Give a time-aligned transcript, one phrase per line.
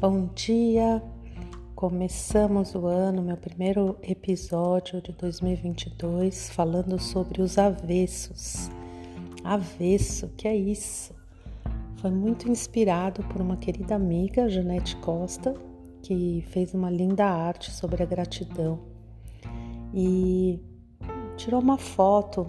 [0.00, 1.02] Bom dia!
[1.74, 8.70] Começamos o ano, meu primeiro episódio de 2022, falando sobre os avessos.
[9.42, 11.12] Avesso, que é isso?
[11.96, 15.52] Foi muito inspirado por uma querida amiga, Janete Costa,
[16.00, 18.78] que fez uma linda arte sobre a gratidão
[19.92, 20.60] e
[21.36, 22.48] tirou uma foto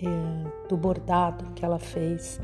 [0.00, 2.40] é, do bordado que ela fez.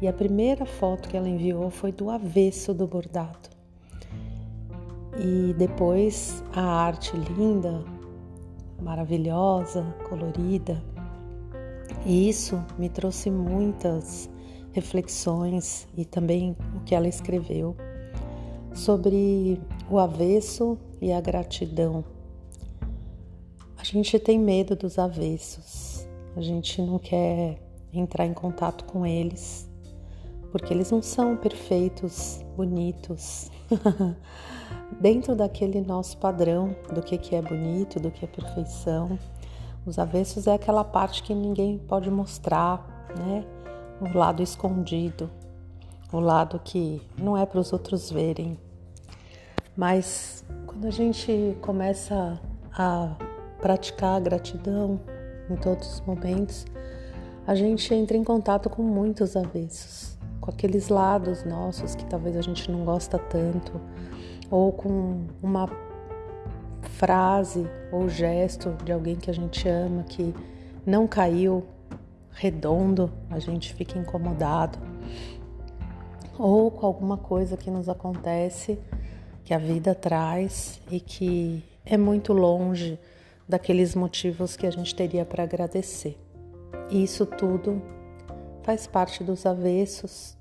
[0.00, 3.53] E a primeira foto que ela enviou foi do avesso do bordado.
[5.18, 7.84] E depois a arte linda,
[8.82, 10.82] maravilhosa, colorida.
[12.04, 14.28] E isso me trouxe muitas
[14.72, 17.76] reflexões e também o que ela escreveu
[18.74, 22.04] sobre o avesso e a gratidão.
[23.76, 27.62] A gente tem medo dos avessos, a gente não quer
[27.92, 29.70] entrar em contato com eles,
[30.54, 33.50] porque eles não são perfeitos, bonitos.
[35.00, 39.18] dentro daquele nosso padrão do que, que é bonito, do que é perfeição.
[39.84, 43.44] Os avessos é aquela parte que ninguém pode mostrar, né?
[44.00, 45.28] O lado escondido,
[46.12, 48.56] o lado que não é para os outros verem.
[49.76, 52.40] Mas quando a gente começa
[52.72, 53.16] a
[53.60, 55.00] praticar a gratidão
[55.50, 56.64] em todos os momentos,
[57.44, 62.42] a gente entra em contato com muitos avessos, com aqueles lados nossos que talvez a
[62.42, 63.80] gente não gosta tanto,
[64.50, 65.66] ou com uma
[66.82, 70.34] frase ou gesto de alguém que a gente ama que
[70.84, 71.64] não caiu
[72.30, 74.78] redondo, a gente fica incomodado,
[76.38, 78.78] ou com alguma coisa que nos acontece
[79.44, 82.98] que a vida traz e que é muito longe
[83.48, 86.18] daqueles motivos que a gente teria para agradecer.
[86.90, 87.80] Isso tudo
[88.64, 90.36] faz parte dos avessos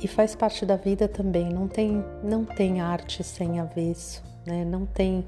[0.00, 1.50] e faz parte da vida também.
[1.52, 4.64] Não tem, não tem arte sem avesso, né?
[4.64, 5.26] Não tem,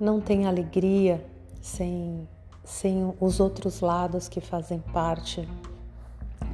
[0.00, 1.24] não tem alegria
[1.60, 2.26] sem,
[2.64, 5.46] sem os outros lados que fazem parte.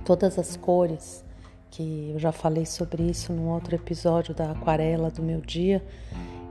[0.05, 1.25] Todas as cores,
[1.71, 5.85] que eu já falei sobre isso num outro episódio da aquarela do meu dia.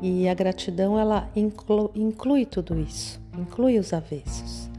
[0.01, 4.69] E a gratidão ela inclui, inclui tudo isso, inclui os avessos,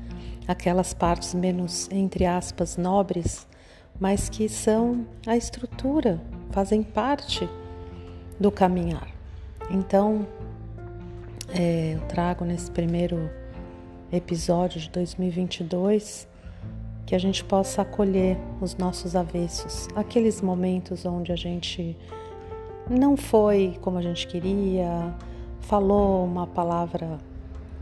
[0.47, 3.47] aquelas partes menos entre aspas nobres
[3.99, 6.21] mas que são a estrutura,
[6.51, 7.49] fazem parte
[8.39, 9.09] do caminhar.
[9.71, 10.27] Então,
[11.49, 13.31] é, eu trago nesse primeiro
[14.13, 16.29] episódio de 2022
[17.07, 21.97] que a gente possa acolher os nossos avessos, aqueles momentos onde a gente
[22.91, 25.15] não foi como a gente queria,
[25.61, 27.19] falou uma palavra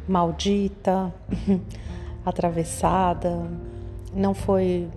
[0.07, 1.13] maldita,
[2.25, 3.49] atravessada,
[4.15, 4.89] não foi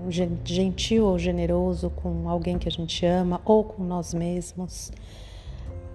[0.45, 4.91] gentil ou generoso com alguém que a gente ama ou com nós mesmos.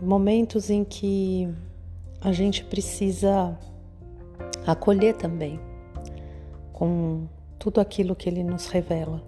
[0.00, 1.48] Momentos em que
[2.20, 3.56] a gente precisa
[4.66, 5.60] acolher também
[6.72, 7.26] com
[7.59, 9.22] tudo aquilo que ele nos revela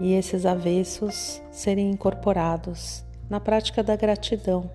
[0.00, 4.70] e esses avessos serem incorporados na prática da gratidão,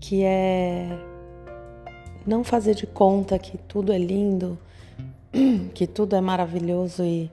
[0.00, 0.88] que é
[2.26, 4.58] não fazer de conta que tudo é lindo,
[5.74, 7.30] que tudo é maravilhoso e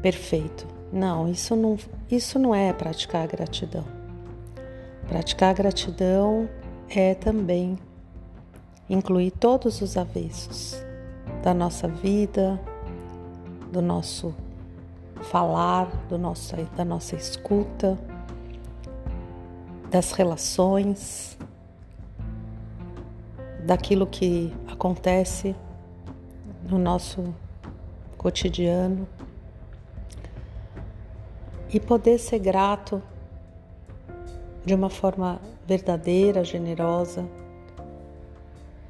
[0.00, 0.66] perfeito.
[0.92, 1.76] Não, isso não,
[2.10, 3.84] isso não é praticar gratidão.
[5.08, 6.48] Praticar gratidão
[6.88, 7.78] é também
[8.88, 10.82] incluir todos os avessos
[11.42, 12.60] da nossa vida,
[13.72, 14.34] do nosso
[15.22, 17.98] falar, do nosso, da nossa escuta,
[19.90, 21.36] das relações,
[23.64, 25.56] daquilo que acontece
[26.68, 27.34] no nosso
[28.16, 29.06] cotidiano
[31.72, 33.02] e poder ser grato
[34.64, 37.28] de uma forma verdadeira, generosa,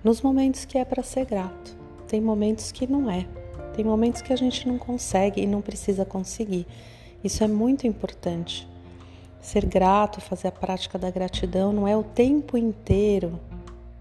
[0.03, 1.77] nos momentos que é para ser grato.
[2.07, 3.27] Tem momentos que não é.
[3.75, 6.67] Tem momentos que a gente não consegue e não precisa conseguir.
[7.25, 8.69] Isso é muito importante.
[9.41, 13.41] Ser grato, fazer a prática da gratidão não é o tempo inteiro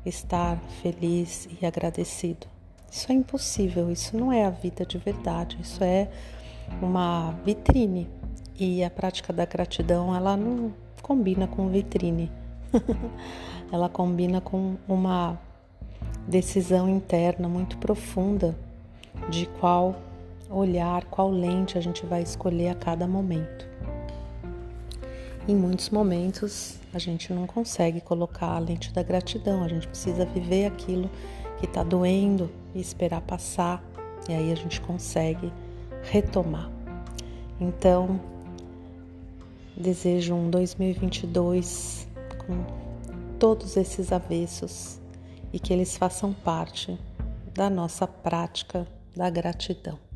[0.06, 2.53] estar feliz e agradecido.
[2.94, 6.08] Isso é impossível, isso não é a vida de verdade, isso é
[6.80, 8.08] uma vitrine.
[8.56, 12.32] E a prática da gratidão, ela não combina com vitrine.
[13.74, 15.40] ela combina com uma
[16.28, 18.56] decisão interna muito profunda
[19.28, 19.96] de qual
[20.48, 23.73] olhar, qual lente a gente vai escolher a cada momento.
[25.46, 30.26] Em muitos momentos a gente não consegue colocar a lente da gratidão, a gente precisa
[30.26, 31.10] viver aquilo
[31.60, 33.84] que está doendo e esperar passar,
[34.30, 35.52] e aí a gente consegue
[36.04, 36.72] retomar.
[37.60, 38.22] Então,
[39.76, 42.08] desejo um 2022
[42.46, 42.64] com
[43.38, 45.02] todos esses avessos
[45.52, 46.98] e que eles façam parte
[47.54, 50.13] da nossa prática da gratidão.